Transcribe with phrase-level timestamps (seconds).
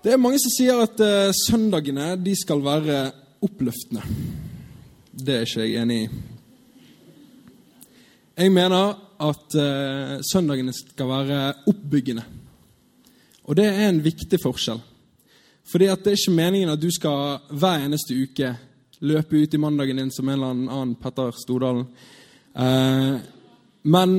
[0.00, 3.00] Det er mange som sier at eh, søndagene de skal være
[3.44, 4.00] oppløftende.
[5.12, 6.06] Det er ikke jeg enig i.
[8.40, 12.24] Jeg mener at eh, søndagene skal være oppbyggende.
[13.44, 14.80] Og det er en viktig forskjell.
[15.68, 18.54] Fordi at det er ikke meningen at du skal hver eneste uke
[19.04, 21.84] løpe ut i mandagen din som en eller annen Petter Stordalen.
[22.56, 23.18] Eh,
[23.84, 24.16] men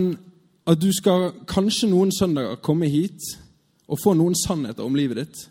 [0.62, 3.34] at du skal kanskje noen søndager komme hit
[3.90, 5.42] og få noen sannheter om livet ditt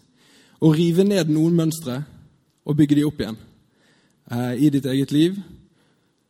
[0.60, 2.02] og rive ned noen mønstre
[2.68, 3.38] og bygge de opp igjen
[4.30, 5.38] eh, i ditt eget liv.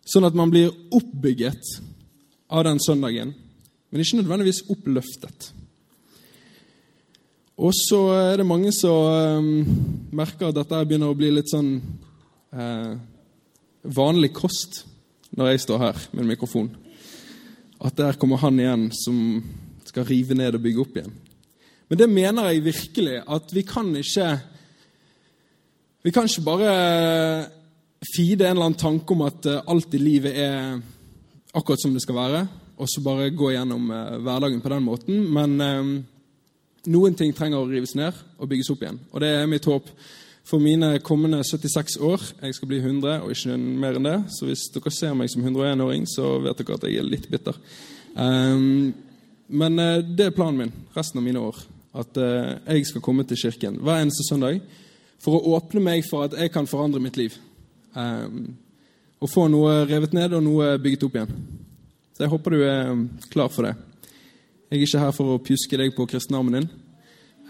[0.07, 1.75] Sånn at man blir oppbygget
[2.51, 3.35] av den søndagen,
[3.91, 5.51] men ikke nødvendigvis oppløftet.
[7.61, 9.73] Og så er det mange som eh,
[10.17, 11.75] merker at dette begynner å bli litt sånn
[12.55, 12.95] eh,
[13.83, 14.85] vanlig kost
[15.37, 16.71] når jeg står her med en mikrofon.
[17.81, 19.19] At der kommer han igjen som
[19.87, 21.13] skal rive ned og bygge opp igjen.
[21.91, 24.29] Men det mener jeg virkelig at vi kan ikke
[26.01, 26.75] Vi kan ikke bare
[28.15, 30.79] fide en eller annen tanke om at eh, alt i livet er
[31.53, 32.39] akkurat som det skal være,
[32.81, 35.19] og så bare gå gjennom eh, hverdagen på den måten.
[35.29, 35.91] Men eh,
[36.89, 38.97] noen ting trenger å rives ned og bygges opp igjen.
[39.13, 39.91] Og det er mitt håp
[40.49, 42.25] for mine kommende 76 år.
[42.47, 44.17] Jeg skal bli 100 og ikke mer enn det.
[44.39, 47.61] Så hvis dere ser meg som 101-åring, så vet dere at jeg er litt bitter.
[48.17, 48.95] Um,
[49.53, 49.77] men
[50.17, 51.61] det er planen min resten av mine år
[51.97, 54.61] at eh, jeg skal komme til kirken hver eneste søndag
[55.21, 57.35] for å åpne meg for at jeg kan forandre mitt liv.
[57.93, 58.55] Um,
[59.21, 61.35] og få noe revet ned og noe bygget opp igjen.
[62.15, 63.75] Så jeg håper du er um, klar for det.
[64.71, 66.71] Jeg er ikke her for å pjuske deg på kristenarmen din.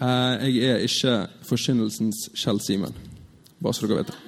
[0.00, 1.14] Uh, jeg er ikke
[1.47, 2.97] forkynnelsens Kjell Simen.
[3.60, 4.20] Bare så dere vet det.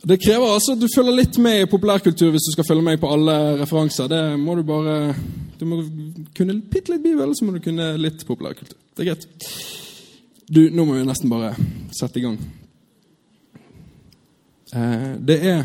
[0.00, 3.00] Det krever altså at du følger litt med i populærkultur hvis du skal følge med
[3.02, 4.08] på alle referanser.
[4.08, 5.12] Det må Du bare
[5.60, 5.82] Du må
[6.36, 8.78] kunne bitte litt bibel, så må du kunne litt populærkultur.
[8.96, 9.26] Det er greit.
[10.48, 11.52] Du, nå må vi nesten bare
[11.92, 12.38] sette i gang.
[14.72, 15.60] Eh, det er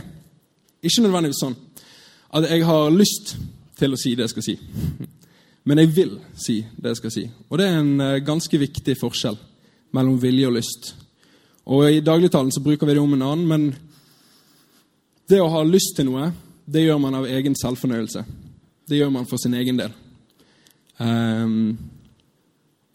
[0.83, 1.55] ikke nødvendigvis sånn
[2.35, 3.37] at jeg har lyst
[3.79, 4.57] til å si det jeg skal si.
[5.65, 7.25] Men jeg vil si det jeg skal si.
[7.47, 9.39] Og det er en eh, ganske viktig forskjell
[9.95, 10.91] mellom vilje og lyst.
[11.71, 13.69] Og I dagligtalen så bruker vi det om en annen, men
[15.31, 16.33] det å ha lyst til noe,
[16.67, 18.25] det gjør man av egen selvfornøyelse.
[18.85, 19.93] Det gjør man for sin egen del.
[21.01, 21.75] Um,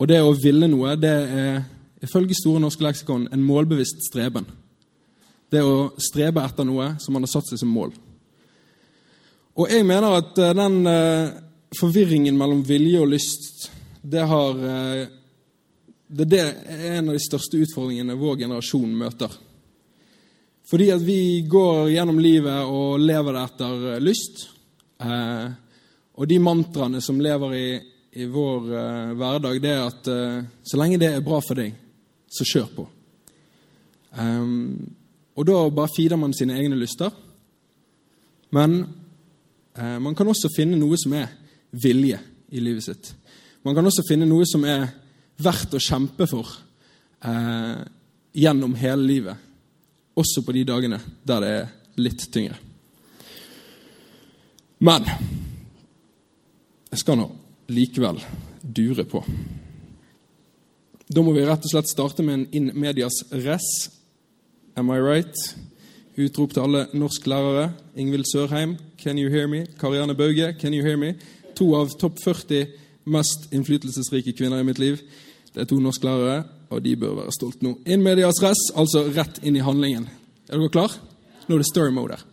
[0.01, 1.63] og det å ville noe, det er
[2.01, 4.47] ifølge Store norske leksikon en målbevisst streben.
[5.51, 7.93] Det å strebe etter noe som man har satt seg som mål.
[9.61, 11.33] Og jeg mener at eh, den uh,
[11.77, 13.67] forvirringen mellom vilje og lyst,
[14.01, 15.03] det har uh,
[16.11, 19.35] det, det er en av de største utfordringene vår generasjon møter.
[20.71, 24.45] Fordi at vi går gjennom livet og lever det etter lyst.
[25.03, 25.47] Eh,
[26.21, 27.67] og de mantraene som lever i,
[28.21, 31.73] i vår uh, hverdag, det er at uh, så lenge det er bra for deg,
[32.29, 32.85] så kjør på.
[34.21, 34.75] Um,
[35.39, 37.09] og da bare feeder man sine egne lyster.
[38.53, 41.33] Men uh, man kan også finne noe som er
[41.73, 42.21] vilje
[42.53, 43.15] i livet sitt.
[43.65, 44.91] Man kan også finne noe som er
[45.41, 46.49] verdt å kjempe for
[48.33, 49.43] gjennom hele livet
[50.21, 51.69] også på de dagene der det er
[52.01, 52.57] litt tyngre.
[54.81, 55.05] Men
[56.99, 57.29] skal nå
[57.71, 58.19] likevel
[58.63, 59.23] dure på.
[61.11, 63.67] Da må vi rett og slett starte med en in medias res.
[64.79, 65.35] Am I right?
[66.19, 67.73] Utrop til alle norsklærere.
[67.97, 69.67] Ingvild Sørheim, can you hear me?
[69.79, 71.15] Karianne Bauge, can you hear me?
[71.59, 72.67] To av topp 40
[73.11, 75.03] mest innflytelsesrike kvinner i mitt liv.
[75.55, 77.75] Det er to norsklærere og de bør være stolt nå.
[77.91, 80.07] In medias res, altså rett inn i handlingen.
[80.49, 80.95] Er dere klar?
[81.49, 82.27] Nå er det story mode her.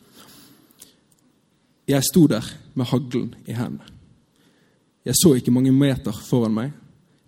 [1.87, 2.45] Jeg sto der
[2.75, 3.96] med haglen i hendene.
[5.07, 6.73] Jeg så ikke mange meter foran meg.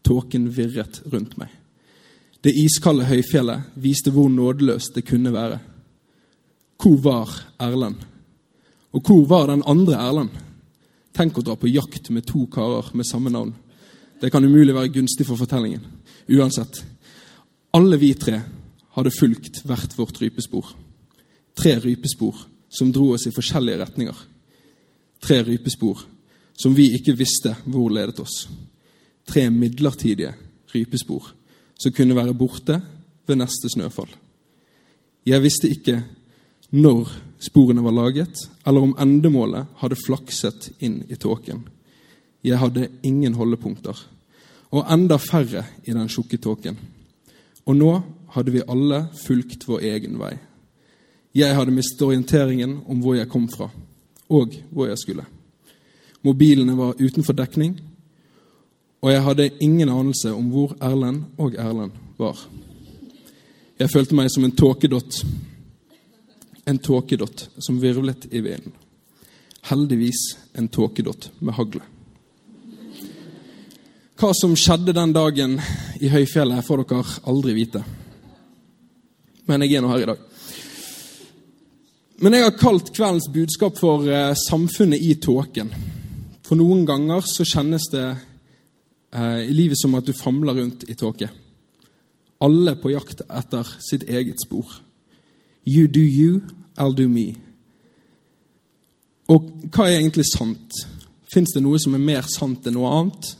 [0.03, 1.51] Tåken virret rundt meg.
[2.43, 5.59] Det iskalde høyfjellet viste hvor nådeløst det kunne være.
[6.79, 8.03] Hvor var Erlend?
[8.95, 10.35] Og hvor var den andre Erlend?
[11.15, 13.51] Tenk å dra på jakt med to karer med samme navn.
[14.19, 15.83] Det kan umulig være gunstig for fortellingen.
[16.31, 16.81] Uansett,
[17.75, 18.41] alle vi tre
[18.95, 20.71] hadde fulgt hvert vårt rypespor.
[21.55, 22.35] Tre rypespor
[22.71, 24.23] som dro oss i forskjellige retninger.
[25.23, 26.03] Tre rypespor
[26.59, 28.47] som vi ikke visste hvor ledet oss.
[29.27, 30.33] Tre midlertidige
[30.73, 31.31] rypespor
[31.79, 32.81] som kunne være borte
[33.27, 34.09] ved neste snøfall.
[35.25, 36.01] Jeg visste ikke
[36.75, 37.09] når
[37.41, 38.35] sporene var laget,
[38.67, 41.63] eller om endemålet hadde flakset inn i tåken.
[42.43, 43.95] Jeg hadde ingen holdepunkter,
[44.71, 46.77] og enda færre i den tjukke tåken.
[47.65, 47.91] Og nå
[48.35, 50.35] hadde vi alle fulgt vår egen vei.
[51.35, 53.69] Jeg hadde mistet orienteringen om hvor jeg kom fra,
[54.29, 55.25] og hvor jeg skulle.
[56.21, 57.77] Mobilene var utenfor dekning,
[58.99, 62.41] og jeg hadde ingen anelse om hvor Erlend og Erlend var.
[63.79, 65.21] Jeg følte meg som en tåkedott.
[66.67, 68.73] En tåkedott som virvlet i vinden.
[69.69, 70.19] Heldigvis
[70.59, 71.85] en tåkedott med hagle.
[74.19, 75.55] Hva som skjedde den dagen
[76.03, 77.83] i høyfjellet, får dere aldri vite.
[79.47, 80.25] Men jeg er nå her i dag.
[82.19, 85.71] Men jeg har kalt kveldens budskap for eh, 'Samfunnet i tåken'.
[86.49, 90.95] For noen ganger så kjennes det eh, i livet som at du famler rundt i
[90.97, 91.29] tåke.
[92.41, 94.65] Alle på jakt etter sitt eget spor.
[95.69, 96.41] You do you,
[96.81, 97.35] I'll do me.
[99.29, 100.73] Og hva er egentlig sant?
[101.29, 103.33] Fins det noe som er mer sant enn noe annet?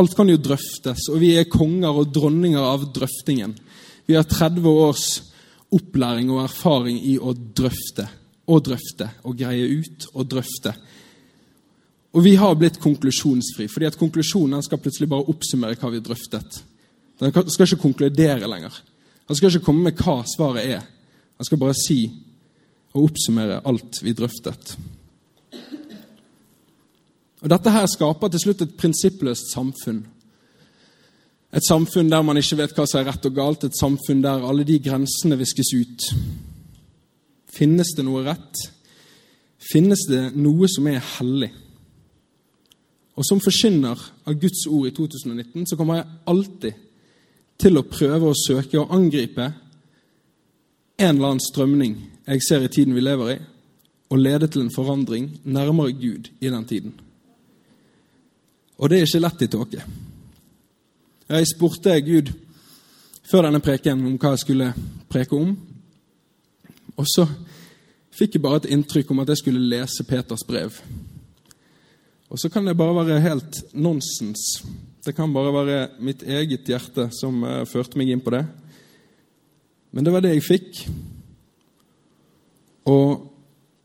[0.00, 3.52] Alt kan jo drøftes, og vi er konger og dronninger av drøftingen.
[4.08, 5.08] Vi har 30 års
[5.76, 8.06] opplæring og erfaring i å drøfte
[8.48, 10.72] og drøfte og greie ut og drøfte.
[12.16, 16.62] Og vi har blitt konklusjonsfri, fordi at konklusjonen skal plutselig bare oppsummere hva vi drøftet.
[17.20, 18.72] Den skal ikke konkludere lenger.
[19.28, 20.86] Han skal ikke komme med hva svaret er.
[21.36, 22.00] Han skal bare si
[22.96, 24.78] og oppsummere alt vi drøftet.
[27.38, 30.00] Og Dette her skaper til slutt et prinsippløst samfunn.
[31.54, 34.42] Et samfunn der man ikke vet hva som er rett og galt, et samfunn der
[34.48, 36.08] alle de grensene viskes ut.
[37.54, 38.64] Finnes det noe rett?
[39.70, 41.52] Finnes det noe som er hellig?
[43.18, 46.84] Og Som forkynner av Guds ord i 2019 så kommer jeg alltid
[47.58, 49.48] til å prøve å søke å angripe
[50.98, 51.96] en eller annen strømning
[52.28, 53.38] jeg ser i tiden vi lever i,
[54.10, 56.92] og lede til en forandring nærmere Gud i den tiden.
[58.78, 59.82] Og det er ikke lett i tåke.
[61.28, 62.30] Jeg spurte Gud
[63.28, 64.70] før denne preken om hva jeg skulle
[65.10, 65.56] preke om.
[66.96, 67.26] Og så
[68.14, 70.78] fikk jeg bare et inntrykk om at jeg skulle lese Peters brev.
[72.28, 74.62] Og så kan det bare være helt nonsens.
[75.04, 78.44] Det kan bare være mitt eget hjerte som uh, førte meg inn på det.
[79.96, 80.82] Men det var det jeg fikk.
[82.88, 83.24] Og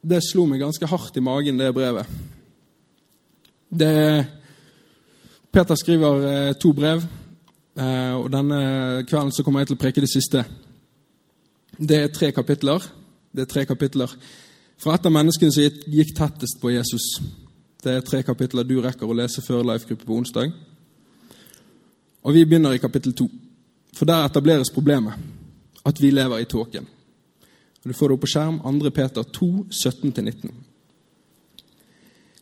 [0.04, 2.07] det slo meg ganske hardt i magen, det brevet.
[3.72, 3.94] Det
[5.54, 7.06] Peter skriver uh, to brev.
[7.74, 10.44] Eh, og Denne kvelden så kommer jeg til å preke det siste.
[11.74, 12.84] Det er tre kapitler.
[13.34, 14.12] Det er tre kapitler
[14.78, 17.07] fra et av menneskene som gikk tettest på Jesus.
[17.84, 20.52] Det er tre kapitler du rekker å lese før life-gruppe på onsdag.
[22.24, 23.28] Og Vi begynner i kapittel to.
[23.94, 25.14] For der etableres problemet.
[25.86, 26.88] At vi lever i tåken.
[27.84, 28.62] Du får det opp på skjerm.
[28.64, 28.90] 2.
[28.90, 30.54] Peter 2, 17-19.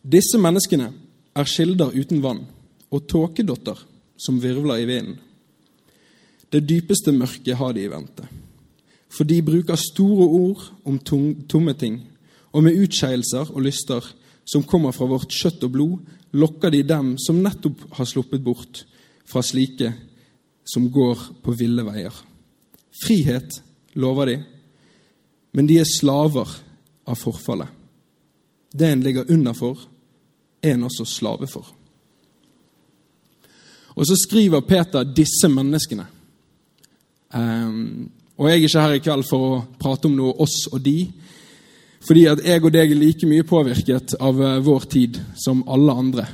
[0.02, 0.92] Disse menneskene
[1.34, 2.46] er kilder uten vann
[2.92, 3.78] og tåkedotter
[4.16, 5.18] som virvler i vinden.
[6.52, 8.26] Det dypeste mørket har de i vente.
[9.08, 12.02] For de bruker store ord om tomme ting,
[12.52, 14.04] og med utskeielser og lyster
[14.44, 18.84] som kommer fra vårt kjøtt og blod, lokker de dem som nettopp har sluppet bort
[19.28, 19.92] fra slike
[20.64, 22.14] som går på ville veier.
[23.02, 23.60] Frihet
[23.98, 24.36] lover de,
[25.52, 26.48] men de er slaver
[27.08, 27.68] av forfallet.
[28.72, 29.78] Det en ligger under for,
[30.62, 31.66] er en også slave for.
[33.92, 36.06] Og så skriver Peter disse menneskene.
[37.34, 40.80] Um, og jeg er ikke her i kveld for å prate om noe oss og
[40.84, 41.10] de,
[42.02, 45.94] fordi at jeg og deg er like mye påvirket av uh, vår tid som alle
[45.94, 46.26] andre.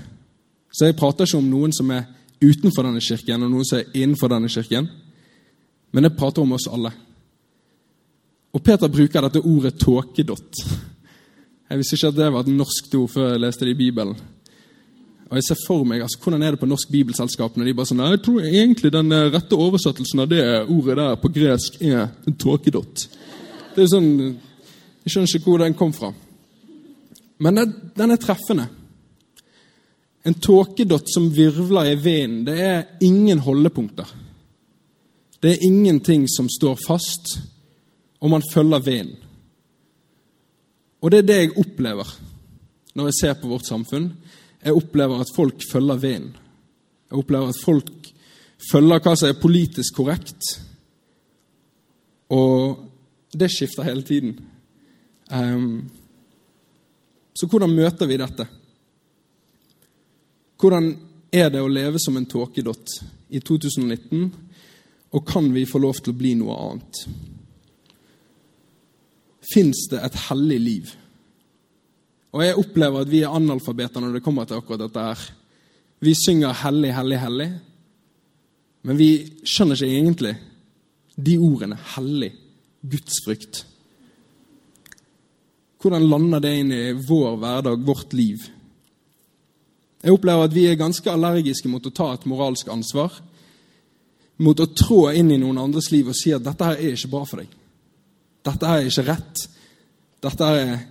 [0.72, 2.06] Så jeg prater ikke om noen som er
[2.40, 4.88] utenfor denne kirken, og noen som er innenfor denne kirken.
[5.92, 6.92] Men jeg prater om oss alle.
[8.54, 10.64] Og Peter bruker dette ordet 'tåkedott'.
[11.68, 14.16] Jeg visste ikke at det var et norsk ord før jeg leste det i Bibelen.
[15.28, 17.90] Og jeg ser for meg, altså, Hvordan er det på Norsk Bibelselskap når de bare
[17.90, 22.06] sånn Jeg tror egentlig den eh, rette oversettelsen av det ordet der på gresk er
[22.26, 23.04] en tåkedott.
[23.74, 24.38] Det er sånn,
[25.08, 26.10] Jeg skjønner ikke hvor den kom fra.
[27.40, 27.58] Men
[27.96, 28.66] den er treffende.
[30.28, 34.10] En tåkedott som virvler i vinden, det er ingen holdepunkter.
[35.40, 37.38] Det er ingenting som står fast,
[38.20, 39.16] og man følger vinden.
[41.00, 42.12] Og det er det jeg opplever
[42.98, 44.10] når jeg ser på vårt samfunn.
[44.60, 46.36] Jeg opplever at folk følger vinden.
[47.08, 48.12] Jeg opplever at folk
[48.68, 50.52] følger hva som er politisk korrekt.
[52.28, 52.84] Og
[53.32, 54.36] det skifter hele tiden.
[55.30, 55.88] Um,
[57.36, 58.46] så hvordan møter vi dette?
[60.58, 60.92] Hvordan
[61.32, 62.98] er det å leve som en tåkedott
[63.30, 64.30] i 2019?
[65.14, 67.02] Og kan vi få lov til å bli noe annet?
[69.54, 70.90] fins det et hellig liv.
[72.36, 75.22] Og jeg opplever at vi er analfabeter når det kommer til akkurat dette her.
[76.04, 77.58] Vi synger 'hellig, hellig, hellig',
[78.82, 79.10] men vi
[79.44, 80.36] skjønner ikke egentlig
[81.16, 82.36] de ordene 'hellig',
[82.82, 83.66] gudsfrykt.
[85.78, 88.48] Hvordan lander det inn i vår hverdag, vårt liv?
[90.02, 93.14] Jeg opplever at vi er ganske allergiske mot å ta et moralsk ansvar.
[94.42, 97.14] Mot å trå inn i noen andres liv og si at 'dette her er ikke
[97.14, 97.54] bra for deg'.
[98.44, 99.48] 'Dette her er ikke rett'.
[100.22, 100.86] 'Dette her er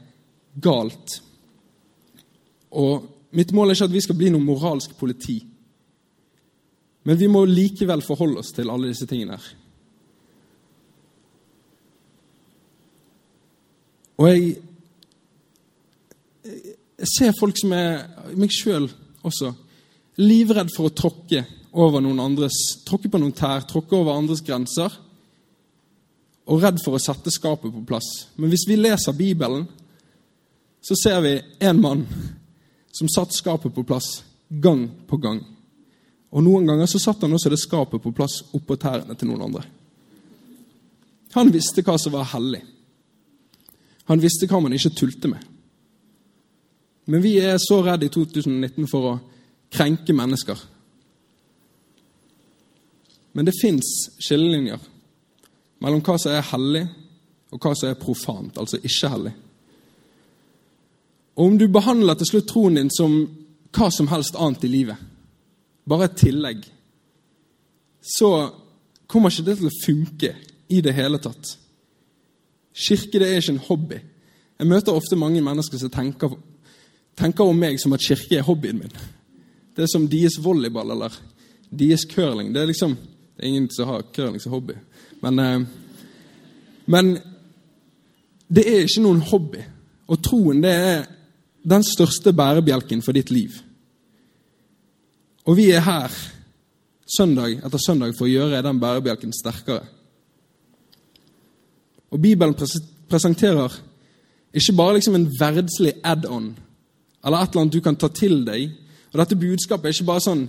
[0.59, 1.21] galt'.
[2.71, 5.37] Og Mitt mål er ikke at vi skal bli noe moralsk politi.
[7.07, 9.47] Men vi må likevel forholde oss til alle disse tingene her.
[14.17, 14.55] Og jeg,
[16.97, 18.87] jeg ser folk som er, meg sjøl
[19.27, 19.51] også,
[20.21, 21.43] livredd for å tråkke
[21.77, 24.93] over noen andres, tråkke på noen tær, tråkke over andres grenser.
[26.47, 28.07] Og redd for å sette skapet på plass.
[28.39, 29.67] Men hvis vi leser Bibelen,
[30.81, 32.05] så ser vi en mann
[32.95, 35.41] som satt skapet på plass gang på gang.
[36.31, 39.43] Og Noen ganger så satt han også det skapet på plass oppå tærne til noen
[39.49, 39.65] andre.
[41.35, 42.63] Han visste hva som var hellig.
[44.07, 45.43] Han visste hva man ikke tulte med.
[47.07, 49.17] Men vi er så redd i 2019 for å
[49.71, 50.59] krenke mennesker.
[53.37, 53.87] Men det fins
[54.19, 54.81] skillelinjer
[55.83, 56.85] mellom hva som er hellig,
[57.53, 59.33] og hva som er profant, altså ikke hellig.
[61.37, 63.13] Og om du behandler til slutt troen din som
[63.77, 64.97] hva som helst annet i livet,
[65.87, 66.65] bare et tillegg,
[68.01, 68.31] så
[69.07, 70.33] kommer ikke det til å funke
[70.73, 71.53] i det hele tatt.
[72.77, 73.99] Kirke det er ikke en hobby.
[74.57, 76.33] Jeg møter ofte mange mennesker som tenker,
[77.17, 78.93] tenker om meg som at kirke er hobbyen min.
[79.75, 81.13] Det er som deres volleyball eller
[81.69, 82.53] deres curling.
[82.53, 82.95] Det er liksom,
[83.35, 84.77] det er ingen som har curling som hobby.
[85.21, 85.59] Men, eh,
[86.85, 87.17] men
[88.47, 89.61] det er ikke noen hobby.
[90.07, 91.05] Og troen det er
[91.67, 93.57] den største bærebjelken for ditt liv.
[95.45, 96.13] Og vi er her
[97.17, 99.85] søndag etter søndag for å gjøre den bærebjelken sterkere.
[102.11, 102.55] Og Bibelen
[103.09, 103.73] presenterer
[104.53, 106.53] ikke bare liksom en verdslig add-on
[107.27, 108.71] eller et eller annet du kan ta til deg.
[109.11, 110.47] Og Dette budskapet er ikke bare sånn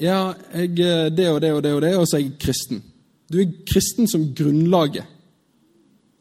[0.00, 2.80] Ja, jeg er det og det og det, og det, og så er jeg kristen.
[3.30, 5.04] Du er kristen som grunnlaget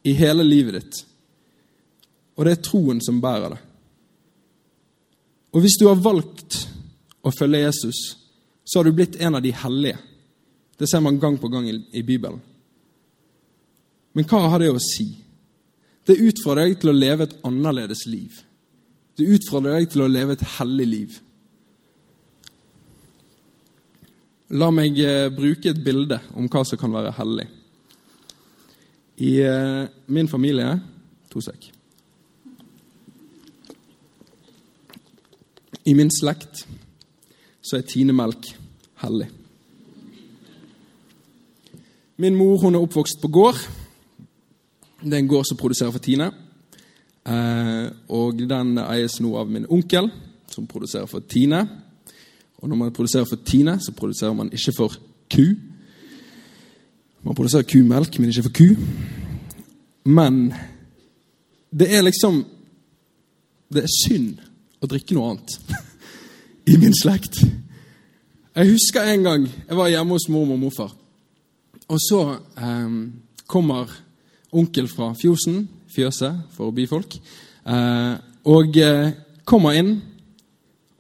[0.04, 1.00] i hele livet ditt.
[2.38, 3.62] Og det er troen som bærer det.
[5.52, 6.62] Og hvis du har valgt
[7.22, 8.00] å følge Jesus,
[8.64, 10.00] så har du blitt en av de hellige.
[10.78, 12.40] Det ser man gang på gang i Bibelen.
[14.14, 15.08] Men hva har det å si?
[16.08, 18.40] Det utfordrer deg til å leve et annerledes liv.
[19.18, 21.18] Det utfordrer deg til å leve et hellig liv.
[24.52, 27.48] La meg eh, bruke et bilde om hva som kan være hellig.
[29.24, 30.80] I eh, min familie
[31.32, 31.70] To sek.
[35.88, 36.66] I min slekt
[37.64, 38.50] så er tinemelk
[39.00, 39.30] hellig.
[42.20, 43.62] Min mor hun er oppvokst på gård.
[45.00, 46.28] Det er en gård som produserer for Tine.
[47.26, 50.10] Eh, og den eies nå av min onkel,
[50.50, 51.62] som produserer for Tine.
[52.62, 54.96] Og når man produserer for Tine, så produserer man ikke for
[55.32, 55.46] ku.
[57.24, 58.70] Man produserer kumelk, men ikke for ku.
[60.04, 60.54] Men
[61.72, 62.46] det er liksom
[63.72, 64.40] Det er synd
[64.84, 65.54] å drikke noe annet
[66.74, 67.38] i min slekt.
[68.52, 70.90] Jeg husker en gang jeg var hjemme hos mormor og morfar.
[71.88, 72.98] Og så eh,
[73.48, 73.94] kommer
[74.52, 77.18] onkel fra Fjosen, fjøset for byfolk,
[77.68, 78.16] eh,
[78.52, 79.12] og eh,
[79.46, 80.00] kommer inn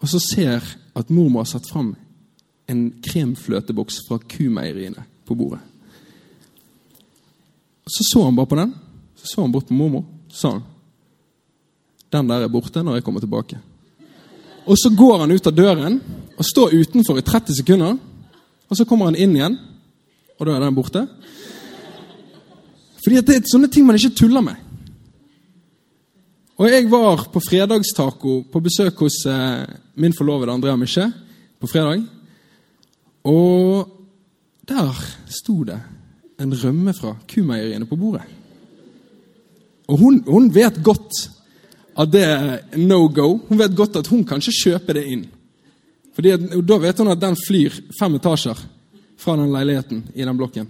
[0.01, 0.65] og så ser
[0.97, 1.93] at mormor har satt fram
[2.71, 5.61] en kremfløteboks fra kumeieriene på bordet.
[7.85, 8.73] Og Så så han bare på den,
[9.15, 10.63] så så han bort på mormor, så sa han
[12.11, 13.57] den der er borte når jeg kommer tilbake.
[14.65, 16.01] Og så går han ut av døren
[16.37, 17.97] og står utenfor i 30 sekunder.
[18.69, 19.57] Og så kommer han inn igjen,
[20.39, 21.07] og da er den borte.
[23.03, 24.55] Fordi det er sånne ting man ikke tuller med.
[26.61, 29.63] Og Jeg var på fredagstaco på besøk hos eh,
[29.97, 31.07] min forlovede Andrea Misje
[31.57, 32.03] på fredag.
[33.25, 33.87] Og
[34.69, 35.79] der sto det
[36.37, 38.21] en rømme fra kumeieriene på bordet.
[39.89, 41.17] Og hun, hun vet godt
[41.97, 43.39] at det er no go.
[43.47, 45.25] Hun vet godt at hun kan ikke kjøpe det inn.
[46.13, 48.61] Fordi at, Da vet hun at den flyr fem etasjer
[49.17, 50.69] fra den leiligheten i den blokken.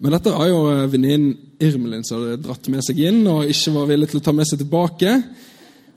[0.00, 3.74] Men dette har jo eh, venninnen Irmelin som hadde dratt med seg inn og ikke
[3.74, 5.14] var villig til å ta med seg tilbake.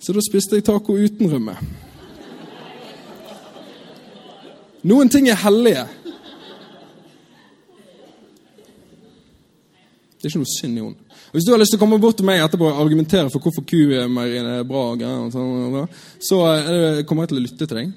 [0.04, 1.56] Så da spiste jeg taco uten rømme.
[4.84, 5.86] Noen ting er hellige.
[10.20, 11.00] Det er ikke noe synd i henne.
[11.34, 13.66] Hvis du har lyst til å komme bort til meg etterpå og argumentere for hvorfor
[13.66, 14.84] kumeieriet er bra,
[15.34, 15.80] sånn,
[16.22, 17.96] så eh, kommer jeg til å lytte til deg.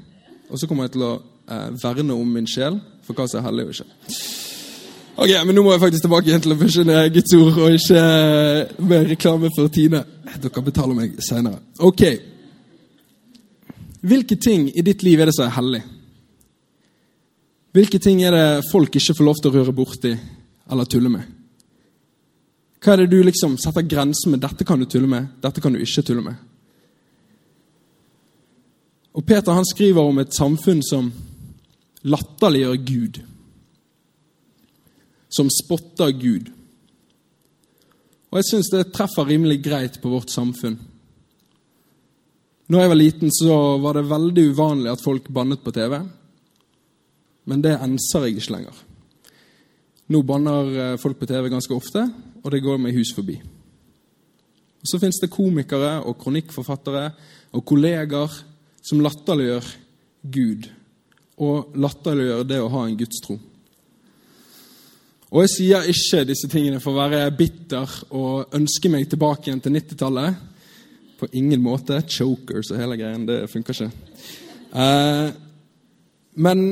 [0.49, 3.49] Og så kommer jeg til å eh, verne om min sjel for hva som er
[3.51, 4.46] hellig og ikke.
[5.17, 8.01] Ok, Men nå må jeg faktisk tilbake igjen til å forsyne Guds ord, og ikke
[8.05, 10.03] eh, med reklame for Tine.
[10.43, 11.63] Dere betaler meg seinere.
[11.81, 12.03] Ok.
[14.07, 15.81] Hvilke ting i ditt liv er det som er hellig?
[17.73, 21.31] Hvilke ting er det folk ikke får lov til å røre borti eller tulle med?
[22.85, 24.43] Hva er det du liksom setter grensen med?
[24.45, 26.37] Dette kan du tulle med, dette kan du ikke tulle med.
[29.17, 31.09] Og Peter han skriver om et samfunn som
[32.05, 33.23] latterliggjør Gud.
[35.37, 36.51] Som spotter Gud.
[38.33, 40.79] Og jeg syns det treffer rimelig greit på vårt samfunn.
[42.67, 46.01] Når jeg var liten, så var det veldig uvanlig at folk bannet på TV.
[47.47, 48.81] Men det enser jeg ikke lenger.
[50.11, 52.03] Nå banner eh, folk på TV ganske ofte,
[52.43, 53.39] og det går meg hus forbi.
[54.83, 57.09] Og Så fins det komikere og kronikkforfattere
[57.55, 58.35] og kolleger
[58.87, 59.71] som latterliggjør
[60.35, 60.69] Gud
[61.43, 63.39] og latterliggjør det å ha en gudstro.
[65.35, 69.63] Og jeg sier ikke disse tingene for å være bitter og ønske meg tilbake igjen
[69.65, 70.37] til 90-tallet.
[71.19, 71.99] På ingen måte.
[72.07, 73.25] Chokers og hele greien.
[73.27, 73.91] Det funker ikke.
[74.77, 75.31] Eh,
[76.37, 76.67] men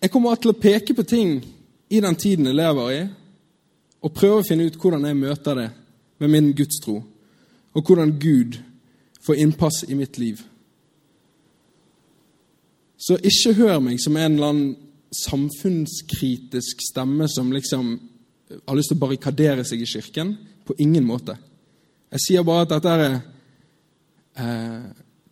[0.00, 1.40] jeg kommer til å peke på ting
[1.90, 3.00] i den tiden jeg lever i,
[4.00, 5.66] og prøve å finne ut hvordan jeg møter det
[6.22, 7.00] med min gudstro,
[7.74, 8.60] og hvordan Gud
[9.20, 10.40] får innpass i mitt liv.
[13.00, 14.70] Så ikke hør meg som en eller annen
[15.10, 17.92] samfunnskritisk stemme som liksom
[18.66, 20.34] har lyst til å barrikadere seg i kirken.
[20.66, 21.36] På ingen måte.
[22.10, 23.16] Jeg sier bare at dette er
[24.38, 24.86] eh,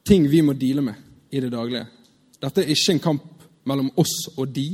[0.06, 1.87] ting vi må deale med i det daglige.
[2.38, 4.70] Dette er ikke en kamp mellom oss og de.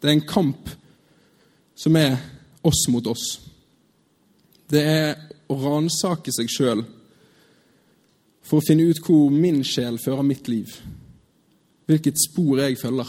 [0.00, 0.70] Det er en kamp
[1.78, 2.16] som er
[2.62, 3.26] oss mot oss.
[4.70, 5.14] Det er
[5.50, 6.84] å ransake seg sjøl
[8.42, 10.70] for å finne ut hvor min sjel fører mitt liv.
[11.88, 13.08] Hvilket spor jeg følger.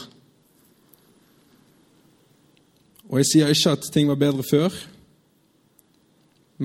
[3.13, 4.73] Og jeg sier ikke at ting var bedre før,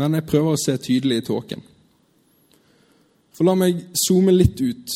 [0.00, 1.60] men jeg prøver å se tydelig i tåken.
[3.36, 4.94] For la meg zoome litt ut.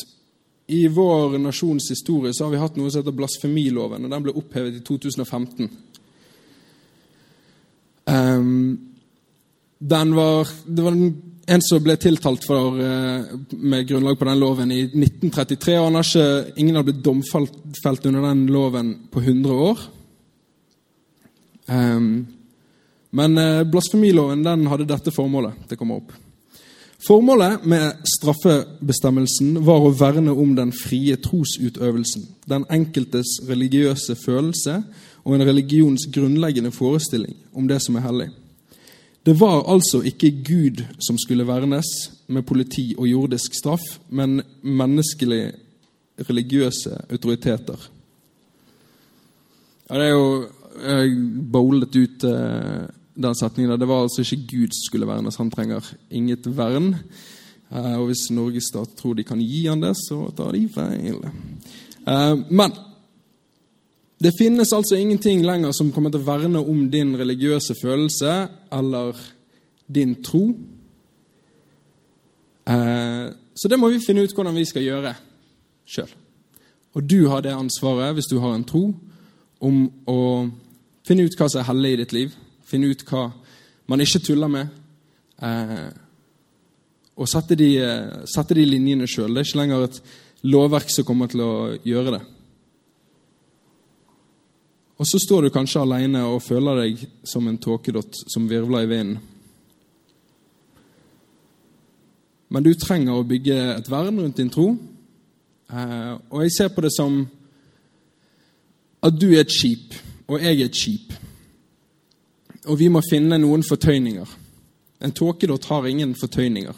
[0.72, 4.36] I vår nasjons historie så har vi hatt noe som heter blasfemiloven, og den ble
[4.40, 5.68] opphevet i 2015.
[8.08, 8.48] Um,
[9.78, 13.28] den var, det var en som ble tiltalt for, uh,
[13.60, 15.76] med grunnlag på den loven i 1933.
[15.82, 19.90] og har ikke, Ingen har blitt domfelt under den loven på 100 år.
[21.66, 22.27] Um,
[23.11, 25.66] men uh, blasfemiloven den hadde dette formålet.
[25.68, 26.12] Det kommer opp.
[27.03, 34.77] Formålet med straffebestemmelsen var å verne om den frie trosutøvelsen, den enkeltes religiøse følelse
[35.25, 38.29] og en religions grunnleggende forestilling om det som er hellig.
[39.27, 41.90] Det var altså ikke Gud som skulle vernes
[42.27, 45.53] med politi og jordisk straff, men menneskelige
[46.22, 47.88] religiøse autoriteter.
[49.90, 50.27] Ja, det er jo
[50.80, 51.16] Jeg
[51.52, 53.78] bowlet ut uh, den setningen.
[53.80, 55.37] Det var altså ikke Gud som skulle vernes.
[55.37, 56.94] Han trenger inget vern.
[57.72, 61.20] Uh, og hvis Norges stat tror de kan gi han det, så tar de feil.
[62.50, 62.72] Men
[64.18, 68.32] det finnes altså ingenting lenger som kommer til å verne om din religiøse følelse
[68.74, 69.18] eller
[69.87, 70.42] din tro.
[73.54, 75.14] Så det må vi finne ut hvordan vi skal gjøre
[75.87, 76.11] sjøl.
[76.94, 78.90] Og du har det ansvaret, hvis du har en tro,
[79.62, 80.18] om å
[81.06, 82.36] finne ut hva som er hellig i ditt liv.
[82.66, 83.28] Finn ut hva
[83.90, 84.70] man ikke tuller med.
[85.42, 85.88] Eh,
[87.18, 87.70] og sette de,
[88.30, 89.32] sette de linjene sjøl.
[89.34, 89.98] Det er ikke lenger et
[90.48, 91.52] lovverk som kommer til å
[91.86, 92.22] gjøre det.
[95.02, 98.90] Og så står du kanskje alene og føler deg som en tåkedott som virvler i
[98.90, 99.20] vinden.
[102.52, 104.68] Men du trenger å bygge et vern rundt din tro.
[105.72, 107.22] Eh, og jeg ser på det som
[109.02, 109.96] at du er et skip,
[110.28, 111.14] og jeg er et skip.
[112.70, 114.28] Og vi må finne noen fortøyninger.
[115.02, 116.74] En tåkedott har ingen fortøyninger.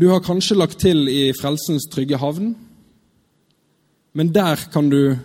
[0.00, 2.54] Du har kanskje lagt til i Frelsens trygge havn
[4.12, 5.16] men der kan du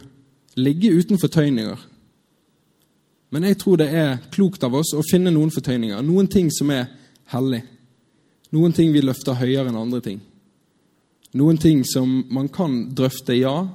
[0.56, 1.78] ligge uten fortøyninger.
[3.30, 6.70] Men jeg tror det er klokt av oss å finne noen fortøyninger, noen ting som
[6.72, 6.88] er
[7.34, 7.64] hellig.
[8.54, 10.22] Noen ting vi løfter høyere enn andre ting.
[11.36, 13.66] Noen ting som man kan drøfte, ja,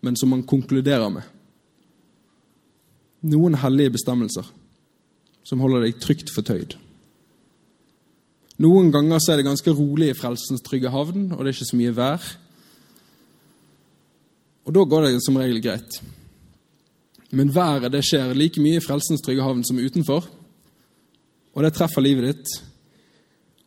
[0.00, 1.26] men som man konkluderer med.
[3.30, 4.46] Noen hellige bestemmelser
[5.44, 6.76] som holder deg trygt fortøyd.
[8.60, 11.70] Noen ganger så er det ganske rolig i Frelsens trygge havn, og det er ikke
[11.70, 12.26] så mye vær.
[14.68, 16.00] Og da går det som regel greit.
[17.32, 20.28] Men været det skjer like mye i Frelsens trygge havn som utenfor.
[21.56, 22.52] Og det treffer livet ditt.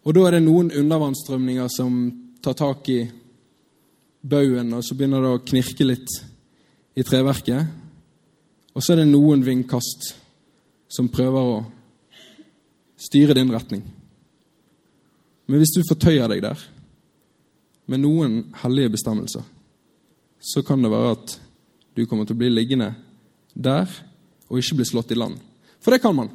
[0.04, 2.06] Og da er det noen undervannsstrømninger som
[2.44, 3.02] tar tak i
[4.24, 6.14] baugen, og så begynner det å knirke litt
[6.96, 7.68] i treverket.
[8.74, 10.14] Og så er det noen vindkast
[10.94, 11.58] som prøver å
[13.04, 13.84] styre din retning.
[15.50, 16.60] Men hvis du fortøyer deg der
[17.92, 19.44] med noen hellige bestemmelser,
[20.40, 21.36] så kan det være at
[21.96, 22.94] du kommer til å bli liggende
[23.54, 23.90] der
[24.50, 25.36] og ikke bli slått i land.
[25.84, 26.32] For det kan man.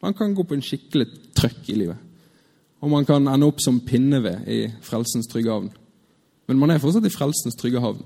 [0.00, 1.06] Man kan gå på en skikkelig
[1.36, 1.98] trøkk i livet.
[2.80, 5.68] Og man kan ende opp som pinneved i frelsens trygge havn.
[6.50, 8.02] Men man er fortsatt i frelsens trygge havn.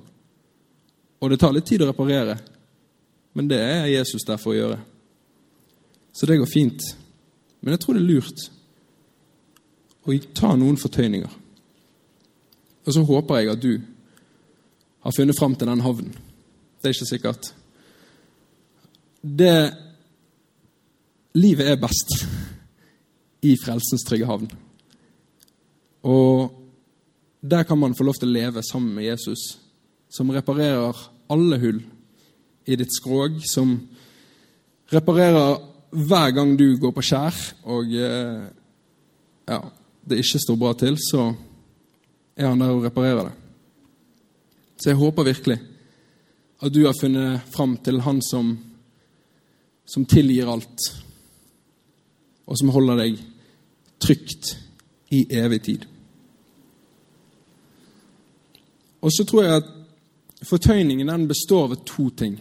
[1.25, 2.37] Og det tar litt tid å reparere,
[3.33, 4.77] men det er Jesus der for å gjøre.
[6.13, 6.85] Så det går fint.
[7.65, 8.45] Men jeg tror det er lurt
[10.05, 11.33] å ta noen fortøyninger.
[12.85, 13.73] Og så håper jeg at du
[15.07, 16.13] har funnet fram til den havnen.
[16.13, 17.49] Det er ikke sikkert.
[19.25, 19.57] Det
[21.35, 22.13] Livet er best
[23.43, 24.53] i frelsens trygge havn.
[26.07, 26.53] Og
[27.51, 29.59] der kan man få lov til å leve sammen med Jesus,
[30.09, 30.97] som reparerer
[31.29, 31.83] alle hull
[32.65, 33.77] i ditt skrog, som
[34.93, 35.59] reparerer
[35.95, 37.37] hver gang du går på skjær
[37.71, 38.47] og eh,
[39.45, 39.61] ja,
[40.09, 41.29] det ikke står bra til, så
[42.35, 43.37] er han der og reparerer det.
[44.81, 45.61] Så jeg håper virkelig
[46.65, 48.57] at du har funnet fram til han som,
[49.85, 50.89] som tilgir alt,
[52.49, 53.21] og som holder deg
[54.01, 54.57] trygt
[55.13, 55.91] i evig tid.
[59.05, 59.73] Og så tror jeg at
[60.49, 62.39] fortøyningen den består av to ting.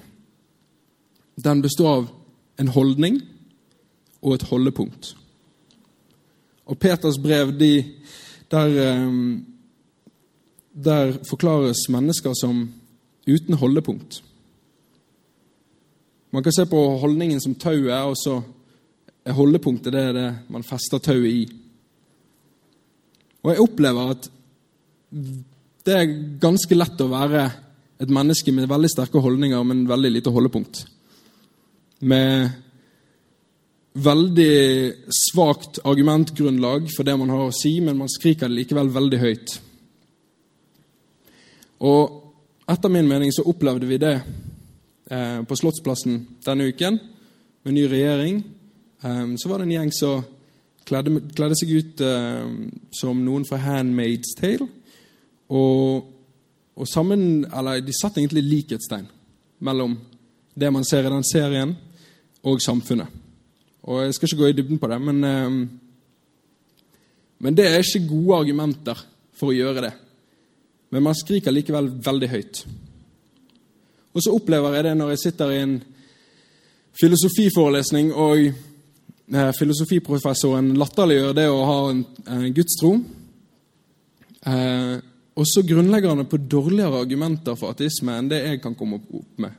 [1.35, 2.05] Den består av
[2.61, 3.19] en holdning
[4.21, 5.15] og et holdepunkt.
[6.65, 7.83] Og Peters brev, de,
[8.51, 9.11] der, eh,
[10.85, 12.69] der forklares mennesker som
[13.27, 14.23] uten holdepunkt.
[16.31, 18.41] Man kan se på holdningen som tauet og så
[19.25, 21.43] er holdepunktet det, det man fester tauet i.
[23.43, 24.29] Og jeg opplever at
[25.83, 27.43] det er ganske lett å være
[28.03, 30.85] et menneske med veldig sterke holdninger, men veldig lite holdepunkt.
[32.07, 32.51] Med
[33.93, 34.55] veldig
[35.13, 39.55] svakt argumentgrunnlag for det man har å si, men man skriker det likevel veldig høyt.
[41.83, 42.19] Og
[42.71, 46.99] etter min mening så opplevde vi det eh, på Slottsplassen denne uken,
[47.63, 48.39] med ny regjering.
[49.03, 50.23] Eh, så var det en gjeng som
[50.87, 52.47] kledde, kledde seg ut eh,
[52.95, 54.69] som noen fra Handmaid's Tale.
[55.53, 56.09] Og,
[56.75, 59.05] og sammen, eller de satt egentlig likhetstegn
[59.63, 59.95] mellom
[60.53, 61.75] det man ser i den serien,
[62.43, 63.07] og samfunnet.
[63.83, 65.67] Og Jeg skal ikke gå i dybden på det, men, eh,
[67.39, 68.99] men det er ikke gode argumenter
[69.33, 69.93] for å gjøre det.
[70.91, 72.65] Men man skriker likevel veldig høyt.
[74.13, 75.77] Og så opplever jeg det når jeg sitter i en
[76.99, 82.93] filosofiforelesning, og eh, filosofiprofessoren latterliggjør det å ha en, en gudstro.
[84.45, 84.95] Eh,
[85.33, 88.99] og så grunnlegger han det på dårligere argumenter for ateisme enn det jeg kan komme
[89.01, 89.55] opp med.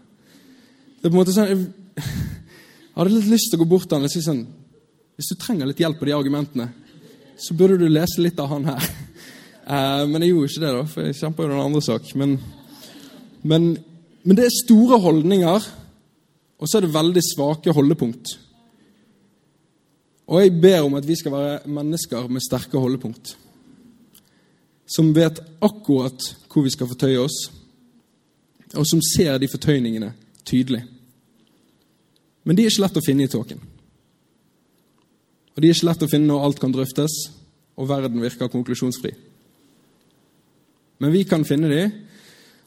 [1.01, 2.05] Det er på en måte sånn, Jeg,
[2.95, 4.45] hadde litt lyst til å gå bort til han og si sånn
[5.19, 6.69] Hvis du trenger litt hjelp på de argumentene,
[7.39, 8.87] så burde du lese litt av han her.
[9.65, 12.09] Eh, men jeg gjorde ikke det, da, for jeg kjempa jo den andre sak.
[12.21, 12.35] Men,
[13.49, 13.63] men,
[14.21, 15.69] men det er store holdninger,
[16.61, 18.35] og så er det veldig svake holdepunkt.
[20.29, 23.33] Og jeg ber om at vi skal være mennesker med sterke holdepunkt
[24.87, 27.39] som vet akkurat hvor vi skal fortøye oss,
[28.75, 30.13] og som ser de fortøyningene
[30.47, 30.83] tydelig.
[32.45, 33.61] Men de er ikke lett å finne i tåken.
[35.55, 37.15] Og de er ikke lett å finne når alt kan drøftes,
[37.79, 39.15] og verden virker konklusjonsfri.
[41.03, 41.85] Men vi kan finne de,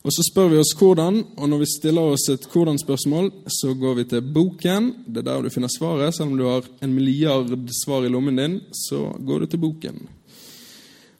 [0.08, 3.98] og så spør vi oss hvordan, og når vi stiller oss et hvordan-spørsmål, så går
[3.98, 4.92] vi til boken.
[5.04, 6.16] Det er der du finner svaret.
[6.16, 10.00] Selv om du har en milliard svar i lommen din, så går du til boken.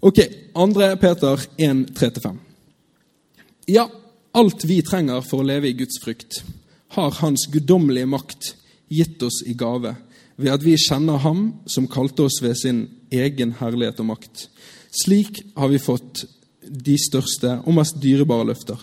[0.08, 0.20] Ok,
[0.54, 0.96] 2.
[0.98, 2.38] Peter 1.3-5.
[3.66, 3.92] Ja,
[4.32, 6.38] alt vi trenger for å leve i Guds frykt,
[6.96, 8.54] har Hans guddommelige makt
[8.88, 9.98] gitt oss i gave,
[10.40, 12.80] ved at vi kjenner Ham som kalte oss ved sin
[13.12, 14.46] egen herlighet og makt.
[14.96, 16.24] Slik har vi fått
[16.64, 18.80] de største og mest dyrebare løfter.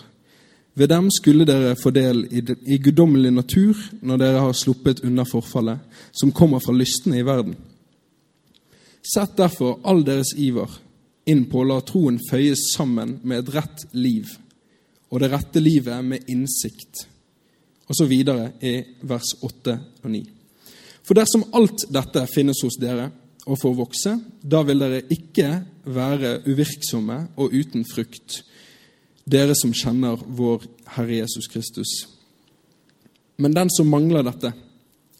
[0.77, 5.81] Ved dem skulle dere få del i, guddommelig natur når dere har sluppet unna forfallet,
[6.13, 7.57] som kommer fra lystne i verden.
[9.01, 10.84] Sett derfor all deres iver
[11.25, 14.29] inn på å la troen føyes sammen med et rett liv,
[15.09, 17.05] og det rette livet med innsikt.
[17.85, 20.23] Og så videre i vers 8 og 9.
[21.05, 23.11] For dersom alt dette finnes hos dere
[23.45, 25.49] og får vokse, da vil dere ikke
[25.93, 28.41] være uvirksomme og uten frukt,
[29.25, 31.91] dere som kjenner vår Herre Jesus Kristus.
[33.37, 34.53] Men den som mangler dette,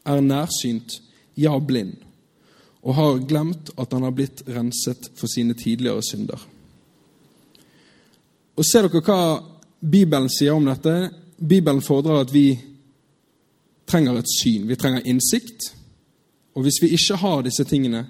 [0.05, 0.99] er nærsynt,
[1.37, 2.04] ja, blind,
[2.85, 6.39] og har glemt at han har blitt renset for sine tidligere synder.
[8.55, 9.19] Og Ser dere hva
[9.81, 11.09] Bibelen sier om dette?
[11.35, 12.53] Bibelen fordrer at vi
[13.89, 15.73] trenger et syn, vi trenger innsikt.
[16.55, 18.05] Og hvis vi ikke har disse tingene,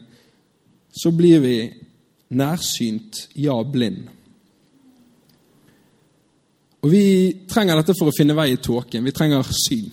[0.95, 1.55] så blir vi
[2.35, 4.05] nærsynt, ja, blind.
[6.85, 7.05] Og vi
[7.49, 9.03] trenger dette for å finne vei i tåken.
[9.07, 9.89] Vi trenger syn.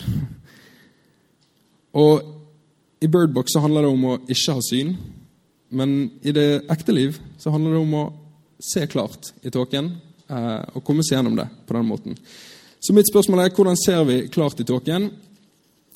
[1.97, 2.32] Og
[3.03, 4.95] i Birdbox så handler det om å ikke ha syn,
[5.75, 8.03] men i det ekte liv så handler det om å
[8.63, 9.89] se klart i tåken
[10.29, 12.15] eh, og komme seg gjennom det på den måten.
[12.79, 15.09] Så mitt spørsmål er hvordan ser vi klart i tåken?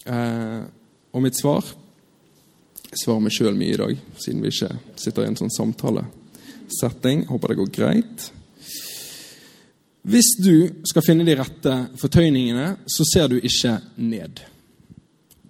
[0.07, 0.61] Eh,
[1.15, 1.65] og mitt svar
[2.87, 7.25] Jeg svarer meg sjøl mye i dag, siden vi ikke sitter i en sånn samtalesetting.
[7.27, 8.27] Håper det går greit.
[10.07, 14.39] Hvis du skal finne de rette fortøyningene, så ser du ikke ned.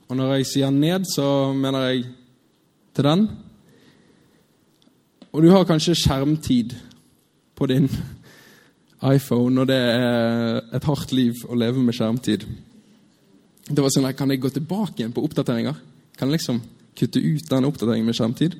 [0.08, 2.06] Og når jeg sier ned, så mener jeg
[2.96, 3.26] til den.
[5.36, 6.76] Og du har kanskje skjermtid
[7.58, 7.90] på din
[9.04, 12.48] iPhone, og det er et hardt liv å leve med skjermtid.
[13.68, 15.76] Det var sånn, Kan jeg gå tilbake igjen på oppdateringer?
[16.18, 16.62] Kan jeg liksom
[16.98, 18.56] kutte ut den oppdateringen med skjermtid?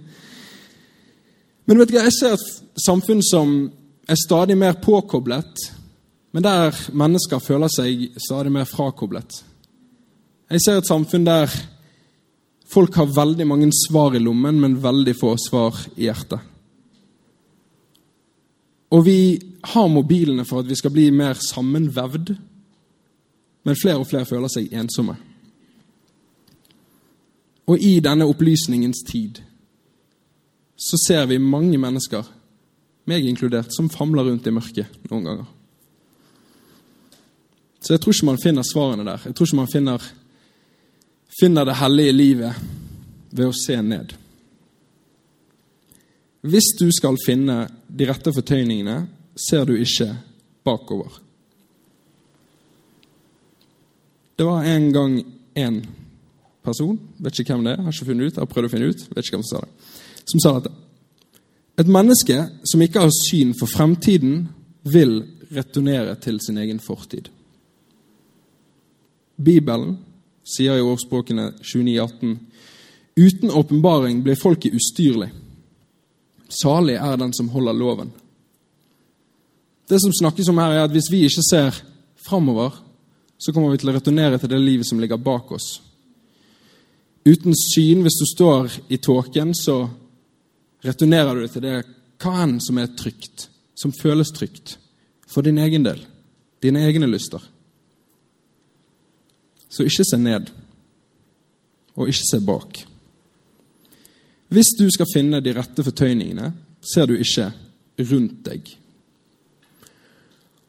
[1.66, 3.58] Men vet du hva, jeg ser et samfunn som
[4.08, 5.64] er stadig mer påkoblet,
[6.32, 9.42] men der mennesker føler seg stadig mer frakoblet.
[10.48, 11.52] Jeg ser et samfunn der
[12.72, 16.40] folk har veldig mange svar i lommen, men veldig få svar i hjertet.
[18.96, 19.20] Og vi
[19.74, 22.32] har mobilene for at vi skal bli mer sammenvevd,
[23.68, 25.18] men flere og flere føler seg ensomme.
[27.68, 29.42] Og i denne opplysningens tid
[30.78, 32.24] så ser vi mange mennesker,
[33.10, 35.50] meg inkludert, som famler rundt i mørket noen ganger.
[37.84, 39.28] Så jeg tror ikke man finner svarene der.
[39.28, 40.08] Jeg tror ikke man finner
[41.40, 42.64] finner det hellige livet
[43.30, 44.14] ved å se ned.
[46.48, 49.02] Hvis du skal finne de rette fortøyningene,
[49.38, 50.10] ser du ikke
[50.66, 51.20] bakover.
[54.38, 55.16] Det var en gang
[55.58, 55.80] en
[56.66, 59.08] person, vet ikke hvem det er, har ikke funnet ut, har prøvd å finne ut,
[59.16, 59.96] vet ikke hvem som sa det,
[60.28, 60.74] som sa dette.
[61.78, 64.46] Et menneske som ikke har syn for fremtiden,
[64.88, 65.20] vil
[65.52, 67.28] returnere til sin egen fortid.
[69.36, 69.98] Bibelen
[70.48, 72.38] sier i årspråkene 29,18.:
[73.18, 75.30] Uten åpenbaring blir folket ustyrlig.
[76.50, 78.12] Salig er den som holder loven.
[79.88, 81.82] Det som snakkes om her, er at hvis vi ikke ser
[82.28, 82.76] framover,
[83.38, 85.68] så kommer vi til å returnere til det livet som ligger bak oss.
[87.28, 89.82] Uten syn, hvis du står i tåken, så
[90.86, 91.78] returnerer du til det
[92.22, 94.78] hva enn som er trygt, som føles trygt,
[95.28, 96.00] for din egen del,
[96.64, 97.44] dine egne lyster.
[99.70, 100.50] Så ikke se ned,
[101.96, 102.80] og ikke se bak.
[104.48, 106.52] Hvis du skal finne de rette fortøyningene,
[106.82, 107.50] ser du ikke
[108.12, 108.70] rundt deg.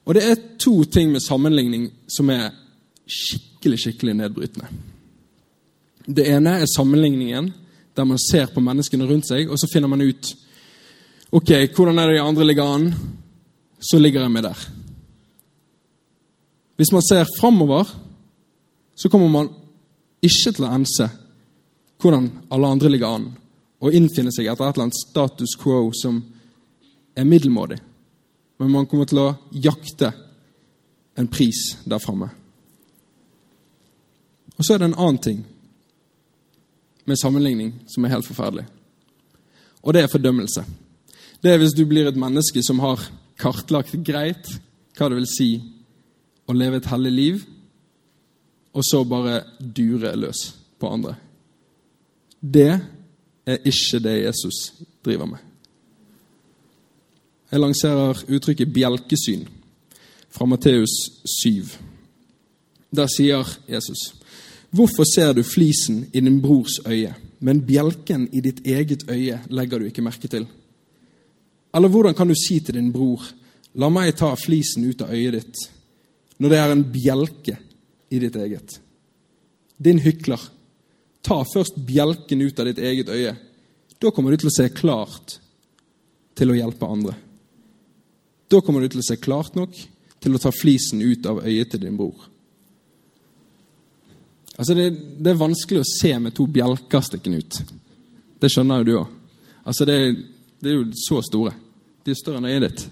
[0.09, 2.49] Og det er to ting med sammenligning som er
[3.09, 4.71] skikkelig, skikkelig nedbrytende.
[6.09, 7.53] Det ene er sammenligningen
[7.99, 10.35] der man ser på menneskene rundt seg, og så finner man ut
[11.29, 12.87] Ok, hvordan er det de andre ligger an?
[13.85, 14.61] Så ligger jeg med der.
[16.77, 17.85] Hvis man ser framover,
[18.99, 19.51] så kommer man
[20.23, 21.07] ikke til å ense
[22.03, 23.29] hvordan alle andre ligger an,
[23.79, 26.19] og innfinne seg etter et eller annet status quo som
[27.15, 27.79] er middelmådig.
[28.59, 30.11] Men man kommer til å jakte
[31.19, 32.31] en pris der framme.
[34.59, 35.45] Og så er det en annen ting
[37.07, 38.67] med sammenligning som er helt forferdelig.
[39.87, 40.65] Og det er fordømmelse.
[41.39, 43.05] Det er hvis du blir et menneske som har
[43.39, 44.51] kartlagt greit
[44.99, 45.51] hva det vil si
[46.51, 47.47] å leve et hellig liv,
[48.73, 51.15] og så bare dure løs på andre.
[52.41, 52.81] Det
[53.47, 54.73] er ikke det Jesus
[55.05, 55.39] driver med.
[57.51, 59.47] Jeg lanserer uttrykket bjelkesyn
[60.31, 60.93] fra Matteus
[61.43, 61.65] 7.
[62.95, 64.15] Der sier Jesus.:
[64.71, 69.79] Hvorfor ser du flisen i din brors øye, men bjelken i ditt eget øye legger
[69.79, 70.47] du ikke merke til?
[71.75, 73.23] Eller hvordan kan du si til din bror,
[73.75, 75.57] la meg ta flisen ut av øyet ditt,
[76.39, 77.57] når det er en bjelke
[78.09, 78.79] i ditt eget.
[79.77, 80.41] Din hykler,
[81.23, 83.35] ta først bjelken ut av ditt eget øye.
[83.99, 85.39] Da kommer du til å se klart
[86.39, 87.15] til å hjelpe andre.
[88.49, 89.77] Da kommer du til å se klart nok
[90.19, 92.29] til å ta flisen ut av øyet til din bror.
[94.59, 94.89] Altså det,
[95.23, 97.59] det er vanskelig å se med to bjelker stikkende ut.
[98.43, 99.15] Det skjønner jo du òg.
[99.69, 99.99] Altså det,
[100.59, 101.53] det, er jo så store.
[102.03, 102.85] De er større enn øyet ditt.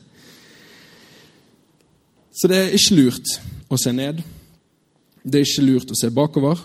[2.37, 3.33] Så det er ikke lurt
[3.73, 4.21] å se ned.
[5.27, 6.61] Det er ikke lurt å se bakover.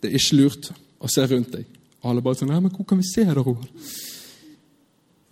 [0.00, 0.70] Det er ikke lurt
[1.00, 1.64] å se rundt deg.
[2.04, 3.64] Alle bare sånn Nei, men hvor kan vi se det, Roald?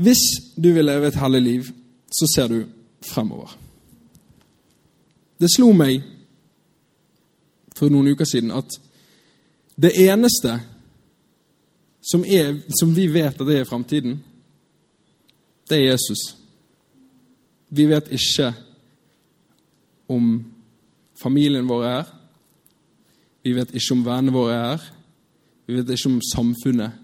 [0.01, 0.23] Hvis
[0.57, 1.69] du vil leve et hellig liv,
[2.12, 2.59] så ser du
[3.05, 3.53] fremover.
[5.37, 6.01] Det slo meg
[7.77, 8.79] for noen uker siden at
[9.77, 10.57] det eneste
[12.01, 14.16] som, er, som vi vet at det er i framtiden,
[15.69, 16.23] det er Jesus.
[17.69, 18.53] Vi vet ikke
[20.09, 20.38] om
[21.21, 22.15] familien vår er her.
[23.47, 24.85] Vi vet ikke om vennene våre er her.
[25.67, 26.95] Vi vet ikke om samfunnet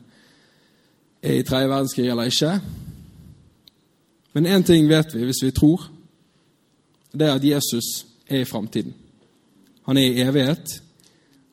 [1.22, 2.56] er i tredje verdenskrig eller ikke.
[4.34, 5.84] Men én ting vet vi hvis vi tror.
[7.14, 8.94] Det er at Jesus er i framtiden.
[9.86, 10.82] Han er i evighet.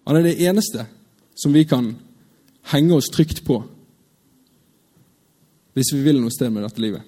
[0.08, 0.88] Han er det eneste
[1.38, 1.92] som vi kan
[2.72, 3.62] henge oss trygt på
[5.78, 7.04] hvis vi vil noe sted med dette livet.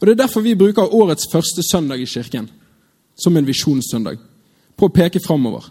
[0.00, 2.50] Og Det er derfor vi bruker årets første søndag i kirken
[3.14, 4.18] som en visjonssøndag.
[4.76, 5.68] På å peke framover.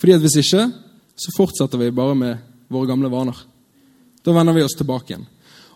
[0.00, 0.66] Fordi at hvis ikke,
[1.16, 2.38] så fortsetter vi bare med
[2.72, 3.36] våre gamle vaner.
[4.24, 5.26] Da vender vi oss tilbake igjen.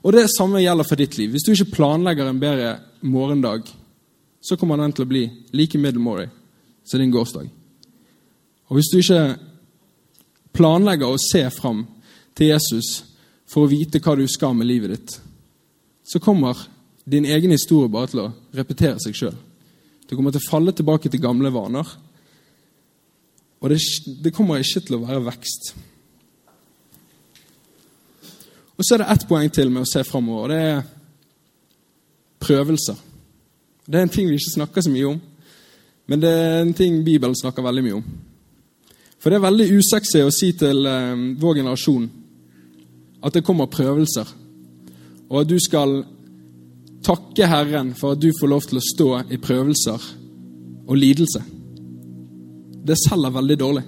[0.05, 1.31] Og Det samme gjelder for ditt liv.
[1.33, 3.65] Hvis du ikke planlegger en bedre morgendag,
[4.41, 5.25] så kommer den til å bli
[5.57, 6.29] like middelmådig
[6.85, 7.49] som din gårsdag.
[8.69, 9.39] Og hvis du ikke
[10.53, 11.87] planlegger å se fram
[12.37, 13.01] til Jesus
[13.49, 15.17] for å vite hva du skal med livet ditt,
[16.05, 16.59] så kommer
[17.09, 19.37] din egen historie bare til å repetere seg sjøl.
[20.09, 21.89] Du kommer til å falle tilbake til gamle vaner.
[23.65, 23.81] Og det,
[24.25, 25.73] det kommer ikke til å være vekst.
[28.75, 30.53] Og så er det ett poeng til med å se framover.
[30.53, 30.83] Det er
[32.45, 32.99] prøvelser.
[33.87, 35.19] Det er en ting vi ikke snakker så mye om,
[36.09, 38.05] men det er en ting Bibelen snakker veldig mye om.
[39.21, 42.07] For det er veldig usexy å si til eh, vår generasjon
[43.25, 44.29] at det kommer prøvelser,
[45.31, 46.03] og at du skal
[47.05, 50.07] takke Herren for at du får lov til å stå i prøvelser
[50.89, 51.43] og lidelse.
[52.85, 53.85] Det selger veldig dårlig.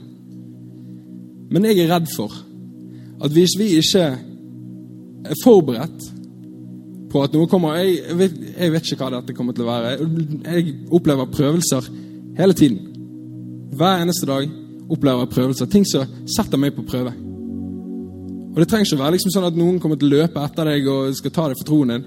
[1.53, 2.33] Men jeg er redd for
[3.23, 4.05] at hvis vi ikke
[5.27, 6.11] er forberedt
[7.13, 9.93] på at noe kommer jeg vet, jeg vet ikke hva dette kommer til å være.
[10.57, 11.87] Jeg opplever prøvelser
[12.37, 12.81] hele tiden.
[13.77, 14.49] Hver eneste dag
[14.91, 15.71] opplever jeg prøvelser.
[15.71, 17.15] Ting som setter meg på prøve.
[18.57, 20.87] Og Det trenger ikke være liksom sånn at noen kommer til å løpe etter deg
[20.89, 22.07] og skal ta deg for troen din.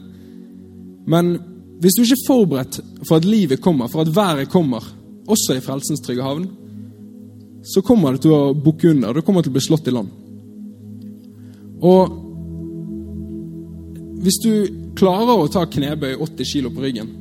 [1.09, 1.35] Men
[1.81, 4.83] hvis du ikke er forberedt for at livet kommer, for at været kommer,
[5.29, 6.47] også i frelsens trygge havn,
[7.63, 9.13] så kommer det til å bukke under.
[9.13, 10.09] Du kommer til å bli slått i land.
[11.85, 12.17] Og
[14.23, 14.51] hvis du
[14.99, 17.11] klarer å ta knebøy 80 kg på ryggen,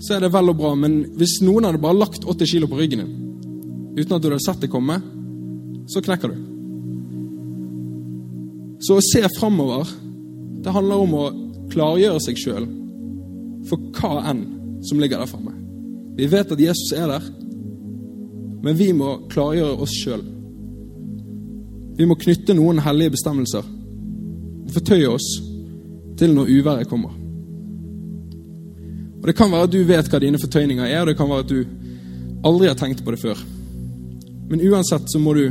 [0.00, 2.80] så er det vel og bra, men hvis noen hadde bare lagt 80 kg på
[2.80, 3.14] ryggen din
[3.96, 4.98] uten at du hadde sett det komme,
[5.88, 6.40] så knekker du.
[8.84, 9.88] Så å se framover,
[10.60, 11.26] det handler om å
[11.72, 12.68] klargjøre seg sjøl
[13.66, 14.44] for hva enn
[14.86, 15.54] som ligger der framme.
[16.16, 17.24] Vi vet at Jesus er der,
[18.62, 20.22] men vi må klargjøre oss sjøl.
[21.96, 25.28] Vi må knytte noen hellige bestemmelser og fortøye oss
[26.16, 27.12] til når uværet kommer.
[29.20, 31.44] Og Det kan være at du vet hva dine fortøyninger er, og det kan være
[31.44, 31.64] at du
[32.46, 33.40] aldri har tenkt på det før.
[34.50, 35.48] Men uansett så må du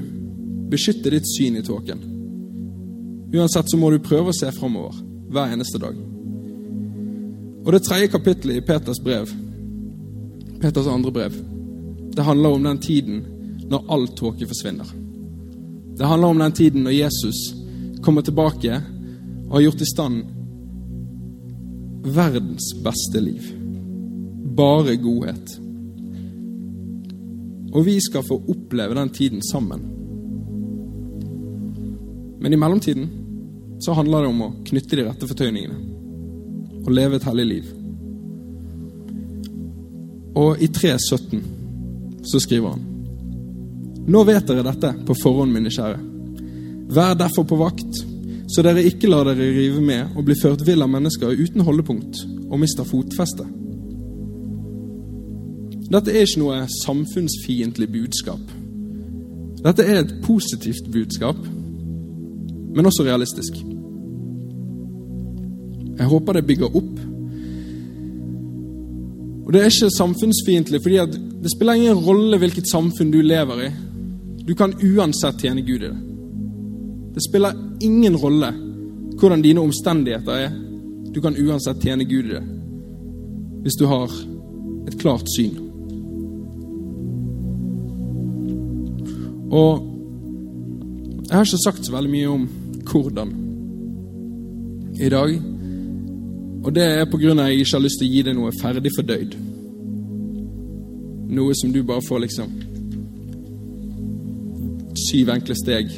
[0.71, 1.99] beskytte ditt syn i tåken.
[3.35, 5.04] Uansett så må du prøve å se framover
[5.35, 5.95] hver eneste dag.
[7.65, 9.29] Og det tredje kapittelet i Peters brev,
[10.61, 11.33] Peters andre brev,
[12.15, 13.23] det handler om den tiden
[13.69, 14.87] når all tåke forsvinner.
[15.97, 17.39] Det handler om den tiden når Jesus
[18.01, 18.79] kommer tilbake
[19.49, 20.23] og har gjort i stand
[22.05, 23.41] verdens beste liv.
[24.55, 25.59] Bare godhet.
[27.73, 29.81] Og vi skal få oppleve den tiden sammen.
[32.39, 33.09] Men i mellomtiden
[33.79, 35.79] så handler det om å knytte de rette fortøyningene
[36.85, 37.69] og leve et hellig liv.
[40.35, 42.91] Og i 3.17 så skriver han
[44.05, 45.97] Nå vet dere dette på forhånd, mine kjære.
[46.93, 48.03] Vær derfor på vakt,
[48.53, 52.21] så dere ikke lar dere rive med og bli ført vill av mennesker uten holdepunkt
[52.45, 53.47] og mister fotfeste.
[55.89, 58.53] Dette er ikke noe samfunnsfiendtlig budskap.
[59.65, 61.41] Dette er et positivt budskap
[62.75, 63.59] men også realistisk.
[65.95, 66.95] Jeg håper det bygger opp.
[69.45, 73.69] Og Det er ikke samfunnsfiendtlig, fordi det spiller ingen rolle hvilket samfunn du lever i.
[74.47, 75.97] Du kan uansett tjene Gud i det.
[77.15, 78.51] Det spiller ingen rolle
[79.15, 80.51] hvordan dine omstendigheter er.
[81.13, 82.43] Du kan uansett tjene Gud i det
[83.65, 84.11] hvis du har
[84.85, 85.55] et klart syn.
[89.49, 89.81] Og
[91.25, 92.43] jeg har ikke sagt så veldig mye om
[92.91, 93.33] hvordan
[94.99, 95.35] i dag.
[96.65, 98.37] Og det er på grunn av at jeg ikke har lyst til å gi deg
[98.37, 99.35] noe ferdig fordøyd.
[101.35, 102.51] noe som du bare får liksom
[104.95, 105.89] Syv enkle steg.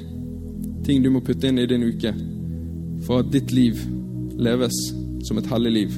[0.85, 2.13] Ting du må putte inn i din uke
[3.05, 3.77] for at ditt liv
[4.41, 4.73] leves
[5.27, 5.97] som et hellig liv.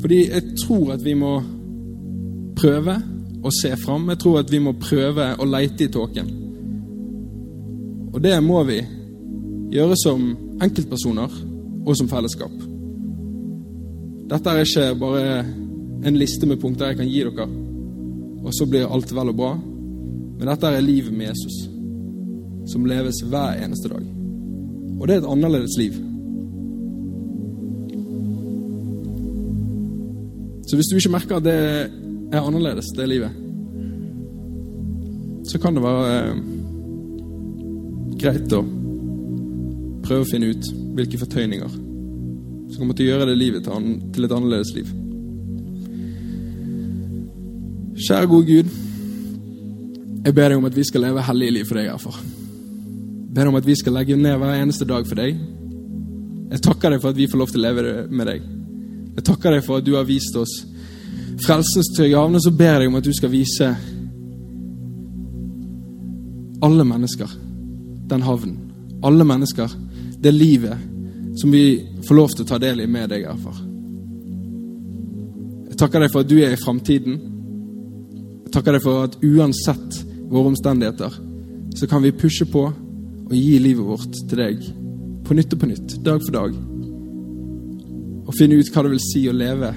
[0.00, 1.34] Fordi jeg tror at vi må
[2.56, 2.96] prøve
[3.44, 4.08] å se fram.
[4.08, 6.32] Jeg tror at vi må prøve å leite i tåken.
[8.14, 8.78] Og det må vi
[9.74, 10.22] gjøre som
[10.62, 11.34] enkeltpersoner
[11.84, 12.54] og som fellesskap.
[14.30, 15.24] Dette er ikke bare
[16.06, 17.48] en liste med punkter jeg kan gi dere,
[18.44, 19.52] og så blir alt vel og bra.
[20.38, 21.58] Men dette er livet med Jesus,
[22.70, 24.06] som leves hver eneste dag.
[25.00, 25.98] Og det er et annerledes liv.
[30.64, 31.58] Så hvis du ikke merker at det
[32.32, 33.40] er annerledes, det livet,
[35.44, 36.53] så kan det være eh,
[38.24, 38.62] greit å
[40.04, 41.72] prøve å finne ut hvilke fortøyninger
[42.74, 44.88] som kommer til å gjøre det livet til, et annerledes liv.
[48.04, 48.72] Kjære gode Gud,
[50.24, 52.16] jeg ber deg om at vi skal leve hellige liv for deg, herfor.
[52.24, 55.38] Jeg ber deg om at vi skal legge ned hver eneste dag for deg.
[56.54, 58.50] Jeg takker deg for at vi får lov til å leve med deg.
[59.14, 60.62] Jeg takker deg for at du har vist oss
[61.44, 63.72] frelsens trygge havn, og så ber jeg deg om at du skal vise
[66.64, 67.43] alle mennesker
[68.10, 68.58] den havnen.
[69.04, 69.70] Alle mennesker
[70.24, 70.78] det livet
[71.36, 73.56] som vi får lov til å ta del i med deg, erfar.
[75.68, 77.16] Jeg takker deg for at du er i framtiden.
[78.46, 79.98] Jeg takker deg for at uansett
[80.30, 81.16] våre omstendigheter,
[81.74, 82.68] så kan vi pushe på
[83.24, 84.62] og gi livet vårt til deg
[85.24, 86.56] på nytt og på nytt, dag for dag.
[88.24, 89.72] Og finne ut hva det vil si å leve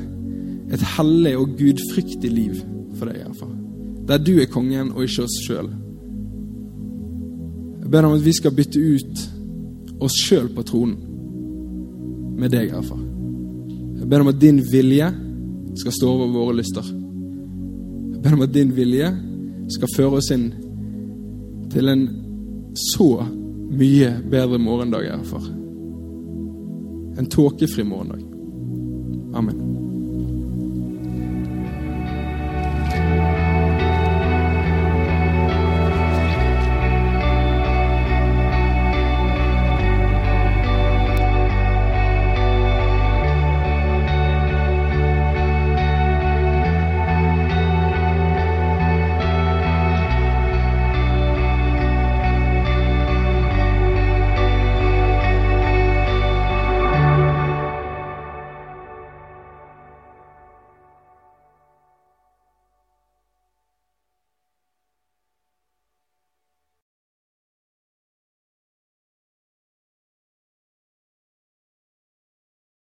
[0.71, 2.61] et hellig og gudfryktig liv
[2.99, 3.51] for deg, erfar.
[4.07, 5.71] Der du er kongen og ikke oss sjøl.
[7.88, 9.19] Jeg ber om at vi skal bytte ut
[10.03, 10.97] oss sjøl på tronen
[12.35, 12.99] med deg, erfar.
[14.01, 15.07] Jeg ber om at din vilje
[15.79, 16.83] skal stå over våre lyster.
[16.83, 19.07] Jeg ber om at din vilje
[19.71, 20.49] skal føre oss inn
[21.71, 22.03] til en
[22.91, 23.07] så
[23.71, 25.47] mye bedre morgendag, erfar.
[27.15, 28.19] En tåkefri morgendag.
[29.31, 29.66] Amen.